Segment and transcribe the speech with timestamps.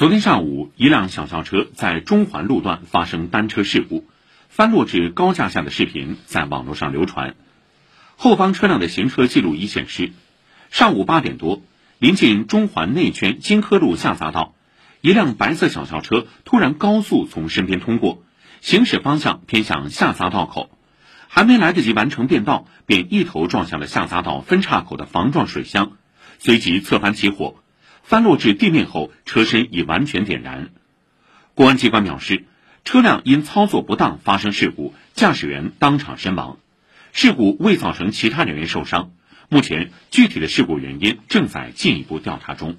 [0.00, 4.06] 昨天上午，一辆小轿车在中环路段发生单车事故，
[4.48, 7.34] 翻落至高架下的视频在网络上流传。
[8.16, 10.12] 后方车辆的行车记录仪显示，
[10.70, 11.60] 上午八点多，
[11.98, 14.54] 临近中环内圈金科路下匝道，
[15.02, 18.22] 一辆白色小轿车突然高速从身边通过，
[18.62, 20.70] 行驶方向偏向下匝道口，
[21.28, 25.92] 还没来得及完成变道，便一头撞向了下匝道分岔口的防撞水箱，
[26.38, 27.56] 随即侧翻起火。
[28.10, 30.70] 翻落至地面后，车身已完全点燃。
[31.54, 32.44] 公安机关表示，
[32.84, 36.58] 车辆因操作不当发生事故，驾驶员当场身亡，
[37.12, 39.12] 事故未造成其他人员受伤。
[39.48, 42.78] 目前，具体的事故原因正在进一步调查中。